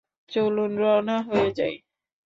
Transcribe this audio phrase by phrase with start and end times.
[0.31, 1.75] চলুন, রওনা হয়ে যাই।